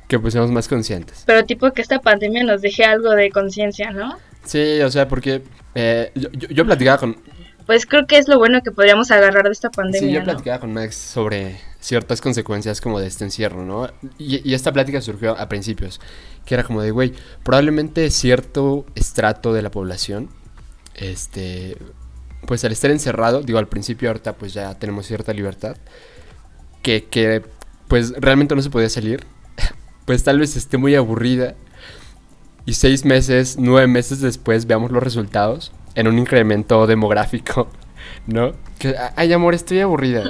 que 0.09 0.19
pues 0.19 0.33
seamos 0.33 0.51
más 0.51 0.67
conscientes. 0.67 1.23
Pero 1.27 1.45
tipo 1.45 1.71
que 1.71 1.83
esta 1.83 2.01
pandemia 2.01 2.43
nos 2.43 2.61
deje 2.61 2.83
algo 2.83 3.11
de 3.11 3.29
conciencia, 3.29 3.91
¿no? 3.91 4.17
Sí, 4.43 4.81
o 4.81 4.89
sea, 4.89 5.07
porque 5.07 5.43
eh, 5.75 6.11
yo, 6.15 6.29
yo, 6.31 6.65
platicaba 6.65 6.97
con... 6.97 7.15
Pues 7.69 7.85
creo 7.85 8.07
que 8.07 8.17
es 8.17 8.27
lo 8.27 8.39
bueno 8.39 8.63
que 8.63 8.71
podríamos 8.71 9.11
agarrar 9.11 9.43
de 9.43 9.51
esta 9.51 9.69
pandemia. 9.69 10.09
Sí, 10.09 10.11
yo 10.11 10.23
platicaba 10.23 10.59
con 10.59 10.73
Max 10.73 10.95
sobre 10.95 11.61
ciertas 11.79 12.19
consecuencias 12.19 12.81
como 12.81 12.99
de 12.99 13.05
este 13.05 13.25
encierro, 13.25 13.63
¿no? 13.63 13.87
Y, 14.17 14.41
y 14.43 14.55
esta 14.55 14.73
plática 14.73 15.01
surgió 15.01 15.37
a 15.37 15.47
principios, 15.49 16.01
que 16.47 16.55
era 16.55 16.63
como 16.63 16.81
de, 16.81 16.89
güey, 16.89 17.13
probablemente 17.43 18.09
cierto 18.09 18.87
estrato 18.95 19.53
de 19.53 19.61
la 19.61 19.69
población, 19.69 20.31
este, 20.95 21.77
pues 22.47 22.65
al 22.65 22.71
estar 22.71 22.89
encerrado, 22.89 23.43
digo, 23.43 23.59
al 23.59 23.67
principio 23.67 24.09
ahorita 24.09 24.33
pues 24.33 24.51
ya 24.55 24.73
tenemos 24.79 25.05
cierta 25.05 25.31
libertad, 25.31 25.77
que, 26.81 27.05
que 27.05 27.43
pues 27.87 28.13
realmente 28.17 28.55
no 28.55 28.63
se 28.63 28.71
podía 28.71 28.89
salir, 28.89 29.27
pues 30.05 30.23
tal 30.23 30.39
vez 30.39 30.55
esté 30.55 30.79
muy 30.79 30.95
aburrida 30.95 31.53
y 32.65 32.73
seis 32.73 33.05
meses, 33.05 33.57
nueve 33.59 33.85
meses 33.85 34.21
después 34.21 34.65
veamos 34.65 34.91
los 34.91 35.03
resultados 35.03 35.71
en 35.95 36.07
un 36.07 36.19
incremento 36.19 36.87
demográfico, 36.87 37.67
¿no? 38.27 38.53
Que, 38.77 38.95
ay 39.15 39.33
amor, 39.33 39.53
estoy 39.53 39.79
aburrida. 39.79 40.23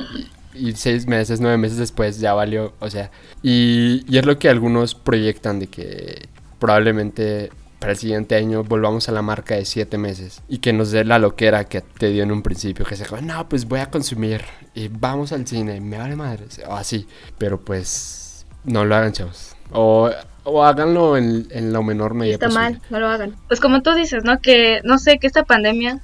Y, 0.54 0.74
seis 0.74 1.08
meses, 1.08 1.40
nueve 1.40 1.58
meses 1.58 1.78
después 1.78 2.20
ya 2.20 2.34
valió, 2.34 2.74
o 2.80 2.90
sea, 2.90 3.12
y, 3.42 4.04
y 4.10 4.18
es 4.18 4.26
lo 4.26 4.38
que 4.40 4.50
algunos 4.50 4.94
proyectan 4.94 5.60
de 5.60 5.68
que 5.68 6.28
probablemente 6.60 7.50
para 7.80 7.94
el 7.94 7.98
siguiente 7.98 8.36
año 8.36 8.64
volvamos 8.64 9.08
a 9.08 9.14
la 9.14 9.22
marca 9.22 9.56
de 9.56 9.66
siete 9.66 9.98
meses 9.98 10.42
y 10.50 10.58
que 10.60 10.74
nos 10.74 10.92
dé 10.92 11.06
la 11.06 11.18
loquera 11.18 11.64
que 11.64 11.82
te 11.82 12.10
dio 12.10 12.24
en 12.24 12.32
un 12.32 12.44
principio, 12.44 12.86
que 12.86 12.98
se 12.98 13.06
no, 13.22 13.48
pues 13.48 13.68
voy 13.68 13.80
a 13.80 13.90
consumir 13.90 14.44
y 14.76 14.90
vamos 14.90 15.32
al 15.32 15.48
cine, 15.48 15.80
me 15.80 15.98
vale 15.98 16.16
madre, 16.16 16.46
o 16.68 16.74
así, 16.74 17.08
pero 17.38 17.60
pues 17.60 18.46
no 18.66 18.84
lo 18.84 18.96
hagan, 18.96 19.14
chavos. 19.14 19.56
O, 19.72 20.10
o 20.44 20.64
háganlo 20.64 21.18
en, 21.18 21.48
en, 21.52 21.74
lo 21.74 21.84
menor 21.84 22.14
medida 22.14 22.36
Está 22.36 22.50
mal, 22.50 22.82
no 22.90 23.00
lo 23.00 23.08
hagan. 23.08 23.36
Pues 23.48 23.60
como 23.60 23.82
tú 23.82 23.94
dices, 23.94 24.24
¿no? 24.24 24.40
Que, 24.40 24.82
no 24.84 24.98
sé, 24.98 25.20
que 25.20 25.28
esta 25.28 25.44
pandemia, 25.44 26.00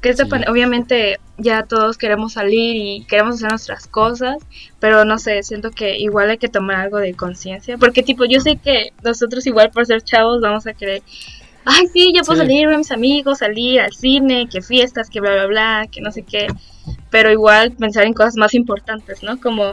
que 0.00 0.10
esta 0.10 0.24
obviamente 0.48 1.18
ya 1.38 1.64
todos 1.64 1.98
queremos 1.98 2.34
salir 2.34 2.76
y 2.76 3.04
queremos 3.06 3.36
hacer 3.36 3.50
nuestras 3.50 3.86
cosas, 3.86 4.36
pero 4.78 5.04
no 5.04 5.18
sé, 5.18 5.42
siento 5.42 5.70
que 5.70 5.98
igual 5.98 6.30
hay 6.30 6.38
que 6.38 6.48
tomar 6.48 6.76
algo 6.76 6.98
de 6.98 7.14
conciencia, 7.14 7.78
porque 7.78 8.02
tipo, 8.02 8.24
yo 8.24 8.40
sé 8.40 8.56
que 8.56 8.92
nosotros 9.02 9.46
igual 9.46 9.70
por 9.70 9.86
ser 9.86 10.02
chavos 10.02 10.40
vamos 10.40 10.66
a 10.66 10.74
querer 10.74 11.02
ay, 11.64 11.86
sí, 11.92 12.12
ya 12.14 12.22
puedo 12.22 12.38
salir 12.38 12.68
con 12.68 12.78
mis 12.78 12.90
amigos, 12.90 13.38
salir 13.38 13.80
al 13.80 13.92
cine, 13.92 14.48
que 14.48 14.62
fiestas, 14.62 15.10
que 15.10 15.20
bla, 15.20 15.32
bla, 15.32 15.46
bla, 15.46 15.86
que 15.90 16.00
no 16.00 16.10
sé 16.10 16.22
qué. 16.22 16.48
Pero 17.10 17.30
igual 17.30 17.72
pensar 17.72 18.04
en 18.04 18.14
cosas 18.14 18.36
más 18.36 18.54
importantes, 18.54 19.22
¿no? 19.22 19.40
Como 19.40 19.72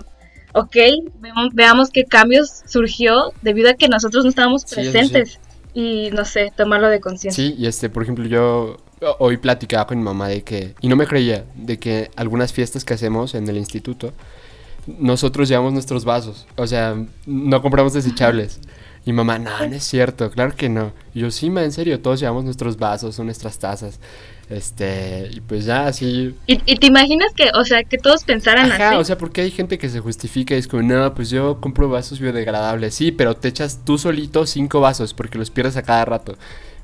ok, 0.54 0.76
veamos, 1.54 1.90
qué 1.90 2.06
cambios 2.06 2.62
surgió 2.66 3.34
debido 3.42 3.70
a 3.70 3.74
que 3.74 3.88
nosotros 3.88 4.24
no 4.24 4.30
estábamos 4.30 4.66
presentes. 4.66 5.40
Y 5.74 6.10
no 6.12 6.26
sé, 6.26 6.52
tomarlo 6.56 6.90
de 6.90 7.00
conciencia. 7.00 7.44
Sí, 7.44 7.56
y 7.58 7.68
este, 7.68 7.90
por 7.90 8.04
ejemplo, 8.04 8.26
yo 8.26 8.78
hoy 9.20 9.38
platicaba 9.38 9.86
con 9.86 10.00
mi 10.00 10.04
mamá 10.04 10.28
de 10.28 10.44
que, 10.44 10.74
y 10.82 10.88
no 10.88 10.96
me 10.96 11.06
creía, 11.06 11.46
de 11.56 11.78
que 11.78 12.10
algunas 12.16 12.52
fiestas 12.54 12.84
que 12.84 12.96
hacemos 12.96 13.36
en 13.36 13.48
el 13.48 13.58
instituto, 13.58 14.12
nosotros 14.88 15.48
llevamos 15.48 15.74
nuestros 15.74 16.06
vasos. 16.06 16.48
O 16.56 16.66
sea, 16.66 16.96
no 17.26 17.62
compramos 17.62 17.94
desechables. 17.94 18.60
Y 19.06 19.14
mamá, 19.14 19.40
no, 19.40 19.52
no 19.60 19.76
es 19.76 19.84
cierto, 19.84 20.30
claro 20.32 20.56
que 20.56 20.70
no. 20.70 20.92
Y 21.14 21.22
yo, 21.22 21.32
sí, 21.32 21.50
ma, 21.50 21.64
en 21.64 21.72
serio, 21.72 22.02
todos 22.02 22.20
llevamos 22.20 22.44
nuestros 22.44 22.78
vasos 22.78 23.18
o 23.20 23.24
nuestras 23.24 23.60
tazas. 23.60 24.00
Este, 24.50 25.30
y 25.32 25.42
pues 25.42 25.66
ya 25.66 25.86
así. 25.86 26.36
¿Y, 26.48 26.58
te 26.58 26.88
imaginas 26.88 27.34
que, 27.34 27.52
o 27.54 27.64
sea, 27.64 27.84
que 27.84 28.00
todos 28.00 28.24
pensaran 28.24 28.72
Ajá, 28.72 28.98
o 28.98 29.04
sea, 29.04 29.16
porque 29.16 29.42
hay 29.42 29.52
gente 29.52 29.78
que 29.78 29.90
se 29.90 30.00
justifica 30.00 30.56
y 30.56 30.58
es 30.58 30.68
como, 30.68 30.82
no, 30.82 31.14
pues 31.14 31.30
yo 31.30 31.62
compro 31.62 31.88
vasos 31.88 32.20
biodegradables. 32.20 32.96
Sí, 32.96 33.12
pero 33.12 33.36
te 33.36 33.48
echas 33.48 33.82
tú 33.86 34.00
solito 34.00 34.48
cinco 34.48 34.82
vasos 34.82 35.14
porque 35.14 35.38
los 35.38 35.52
pierdes 35.52 35.78
a 35.78 35.84
cada 35.84 36.04
rato, 36.04 36.36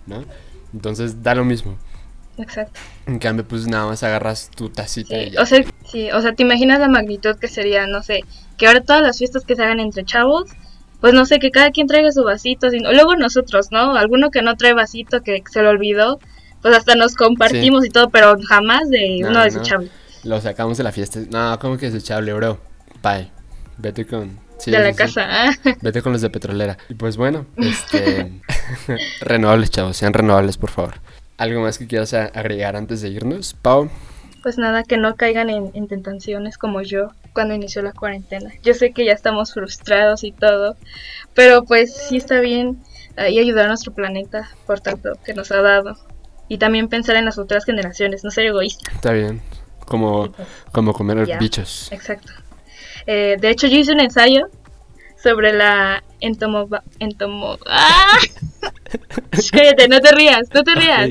¿no? 0.06 0.24
Entonces 0.74 1.24
da 1.24 1.34
lo 1.34 1.44
mismo. 1.44 1.76
Exacto. 2.38 2.80
En 3.08 3.18
cambio, 3.18 3.48
pues 3.48 3.66
nada 3.66 3.88
más 3.88 4.04
agarras 4.04 4.52
tu 4.56 4.70
tacita 4.70 5.18
y 5.18 5.36
O 5.38 5.46
sea, 5.46 5.64
sí, 5.90 6.12
o 6.12 6.22
sea, 6.22 6.34
te 6.34 6.44
imaginas 6.44 6.80
la 6.80 6.90
magnitud 6.90 7.36
que 7.38 7.48
sería, 7.48 7.88
no 7.88 8.04
sé, 8.04 8.22
que 8.58 8.68
ahora 8.68 8.82
todas 8.82 9.02
las 9.02 9.18
fiestas 9.18 9.44
que 9.44 9.56
se 9.56 9.64
hagan 9.64 9.80
entre 9.80 10.06
chavos, 10.06 10.52
pues 11.02 11.14
no 11.14 11.26
sé, 11.26 11.40
que 11.40 11.50
cada 11.50 11.72
quien 11.72 11.88
traiga 11.88 12.12
su 12.12 12.24
vasito, 12.24 12.70
sino, 12.70 12.92
luego 12.92 13.16
nosotros, 13.16 13.72
¿no? 13.72 13.96
Alguno 13.96 14.30
que 14.30 14.44
no 14.44 14.56
trae 14.56 14.74
vasito, 14.74 15.22
que 15.22 15.42
se 15.52 15.62
lo 15.64 15.70
olvidó, 15.70 16.20
pues 16.66 16.78
hasta 16.78 16.96
nos 16.96 17.14
compartimos 17.14 17.86
y 17.86 17.90
todo, 17.90 18.10
pero 18.10 18.36
jamás 18.42 18.90
de 18.90 19.22
uno 19.24 19.44
desechable. 19.44 19.88
Lo 20.24 20.42
sacamos 20.42 20.80
de 20.80 20.84
la 20.84 20.92
fiesta. 20.92 21.20
No, 21.30 21.60
¿cómo 21.60 21.78
que 21.78 21.92
desechable, 21.92 22.34
bro? 22.34 22.60
Bye. 23.04 23.30
Vete 23.78 24.08
con... 24.08 24.40
de 24.66 24.80
la 24.80 24.92
casa. 24.94 25.28
Ah. 25.30 25.52
Vete 25.84 26.02
con 26.02 26.14
los 26.14 26.24
de 26.24 26.32
petrolera. 26.32 26.76
Y 26.90 26.96
pues 26.96 27.18
bueno, 27.18 27.46
este... 27.58 28.42
renovables, 29.22 29.70
chavos. 29.70 29.96
Sean 29.96 30.12
renovables, 30.12 30.58
por 30.58 30.72
favor. 30.72 30.96
¿Algo 31.38 31.62
más 31.62 31.78
que 31.78 31.86
quieras 31.86 32.16
agregar 32.16 32.76
antes 32.76 33.04
de 33.04 33.10
irnos, 33.10 33.54
Pau? 33.62 33.88
Pues 34.42 34.58
nada, 34.58 34.82
que 34.82 34.98
no 34.98 35.16
caigan 35.18 35.52
en, 35.52 35.70
en 35.76 35.88
tentaciones 35.88 36.58
como 36.58 36.82
yo 36.82 37.10
cuando 37.34 37.54
inició 37.54 37.84
la 37.84 37.92
cuarentena. 37.92 38.50
Yo 38.64 38.74
sé 38.74 38.92
que 38.92 39.06
ya 39.06 39.14
estamos 39.14 39.54
frustrados 39.54 40.24
y 40.24 40.32
todo, 40.32 40.78
pero 41.36 41.64
pues 41.64 41.96
sí 41.96 42.18
está 42.18 42.40
bien 42.40 42.82
y 43.18 43.38
ayudar 43.38 43.66
a 43.66 43.68
nuestro 43.68 43.94
planeta 43.94 44.50
por 44.66 44.80
tanto 44.80 45.12
que 45.24 45.36
nos 45.36 45.52
ha 45.52 45.62
dado 45.62 45.96
y 46.48 46.58
también 46.58 46.90
pensar 46.90 47.16
en 47.16 47.26
las 47.26 47.38
otras 47.38 47.66
generaciones, 47.66 48.24
no 48.24 48.32
ser 48.32 48.46
egoísta. 48.48 48.92
Está 48.92 49.12
bien, 49.12 49.42
como, 49.86 50.32
pues, 50.32 50.48
como 50.72 50.94
comer 50.94 51.28
bichos. 51.40 51.92
Exacto. 51.92 52.32
Eh, 53.08 53.38
de 53.40 53.50
hecho, 53.50 53.68
yo 53.68 53.78
hice 53.78 53.92
un 53.92 54.00
ensayo 54.00 54.48
sobre 55.22 55.54
la 55.54 56.04
entomo... 56.20 56.68
entomo 57.00 57.58
¡Ah! 57.68 58.18
Cállate, 59.52 59.88
no 59.88 60.00
te 60.00 60.12
rías, 60.12 60.50
no 60.54 60.64
te 60.64 60.76
rías. 60.76 61.10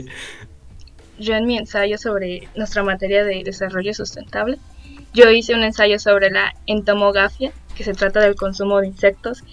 Yo 1.18 1.34
en 1.34 1.46
mi 1.46 1.56
ensayo 1.56 1.98
sobre 1.98 2.48
nuestra 2.56 2.82
materia 2.82 3.24
de 3.24 3.42
desarrollo 3.44 3.94
sustentable, 3.94 4.58
yo 5.12 5.30
hice 5.30 5.54
un 5.54 5.62
ensayo 5.62 5.98
sobre 5.98 6.30
la 6.30 6.54
entomogafia, 6.66 7.52
que 7.76 7.84
se 7.84 7.92
trata 7.92 8.20
del 8.20 8.34
consumo 8.34 8.80
de 8.80 8.88
insectos 8.88 9.44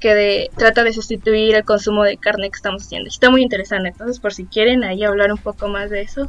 que 0.00 0.14
de, 0.14 0.50
trata 0.56 0.82
de 0.82 0.92
sustituir 0.92 1.54
el 1.54 1.64
consumo 1.64 2.02
de 2.02 2.16
carne 2.16 2.50
que 2.50 2.56
estamos 2.56 2.82
haciendo. 2.82 3.08
Está 3.08 3.30
muy 3.30 3.42
interesante, 3.42 3.90
entonces 3.90 4.18
por 4.18 4.32
si 4.32 4.46
quieren 4.46 4.82
ahí 4.82 5.04
hablar 5.04 5.30
un 5.30 5.38
poco 5.38 5.68
más 5.68 5.90
de 5.90 6.00
eso, 6.00 6.28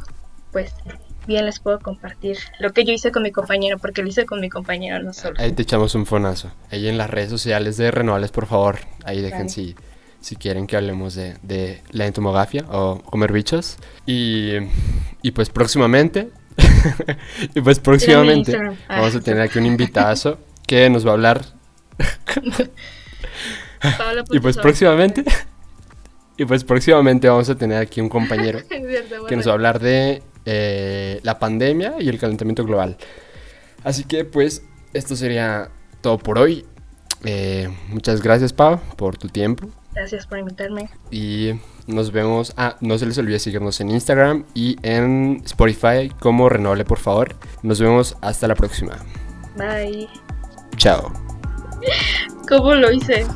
pues 0.52 0.72
bien 1.26 1.46
les 1.46 1.60
puedo 1.60 1.80
compartir 1.80 2.36
lo 2.58 2.72
que 2.72 2.84
yo 2.84 2.92
hice 2.92 3.10
con 3.10 3.22
mi 3.22 3.32
compañero, 3.32 3.78
porque 3.78 4.02
lo 4.02 4.08
hice 4.08 4.26
con 4.26 4.40
mi 4.40 4.48
compañero, 4.48 5.02
no 5.02 5.12
solo. 5.12 5.36
Ahí 5.38 5.52
te 5.52 5.62
echamos 5.62 5.94
un 5.94 6.06
fonazo. 6.06 6.52
Ahí 6.70 6.88
en 6.88 6.98
las 6.98 7.10
redes 7.10 7.30
sociales 7.30 7.76
de 7.76 7.90
Renovables, 7.90 8.30
por 8.30 8.46
favor, 8.46 8.78
ahí 9.04 9.22
dejen 9.22 9.48
si, 9.48 9.74
si 10.20 10.36
quieren 10.36 10.66
que 10.66 10.76
hablemos 10.76 11.14
de, 11.14 11.36
de 11.42 11.82
la 11.90 12.06
entomografía 12.06 12.64
o 12.70 13.00
comer 13.02 13.32
bichos. 13.32 13.78
Y, 14.04 14.52
y 15.22 15.30
pues 15.30 15.48
próximamente, 15.48 16.30
y 17.54 17.60
pues 17.60 17.78
próximamente 17.78 18.58
vamos 18.88 19.14
a 19.14 19.20
tener 19.20 19.40
aquí 19.42 19.58
un 19.58 19.66
invitazo 19.66 20.38
que 20.66 20.90
nos 20.90 21.06
va 21.06 21.10
a 21.10 21.14
hablar 21.14 21.44
y 24.30 24.40
pues 24.40 24.56
próximamente 24.56 25.24
Y 26.36 26.44
pues 26.44 26.64
próximamente 26.64 27.28
vamos 27.28 27.48
a 27.50 27.54
tener 27.54 27.78
aquí 27.78 28.00
un 28.00 28.08
compañero 28.08 28.60
que 29.28 29.36
nos 29.36 29.46
va 29.46 29.50
a 29.50 29.54
hablar 29.54 29.80
de 29.80 30.22
eh, 30.44 31.20
la 31.22 31.38
pandemia 31.38 31.94
y 32.00 32.08
el 32.08 32.18
calentamiento 32.18 32.64
global. 32.64 32.96
Así 33.84 34.04
que 34.04 34.24
pues 34.24 34.64
esto 34.92 35.14
sería 35.14 35.70
todo 36.00 36.18
por 36.18 36.38
hoy. 36.38 36.64
Eh, 37.24 37.68
muchas 37.88 38.22
gracias 38.22 38.52
Pau 38.52 38.80
por 38.96 39.18
tu 39.18 39.28
tiempo. 39.28 39.68
Gracias 39.94 40.26
por 40.26 40.38
invitarme. 40.38 40.88
Y 41.10 41.52
nos 41.86 42.12
vemos. 42.12 42.54
Ah, 42.56 42.76
no 42.80 42.96
se 42.96 43.04
les 43.04 43.18
olvide 43.18 43.38
seguirnos 43.38 43.80
en 43.80 43.90
Instagram 43.90 44.44
y 44.54 44.76
en 44.82 45.42
Spotify 45.44 46.10
como 46.18 46.48
Renovable, 46.48 46.84
por 46.84 46.98
favor. 46.98 47.36
Nos 47.62 47.78
vemos 47.78 48.16
hasta 48.22 48.48
la 48.48 48.54
próxima. 48.54 48.96
Bye. 49.56 50.08
Chao. 50.76 51.12
¿Cómo 52.48 52.74
lo 52.74 52.90
hice? 52.90 53.26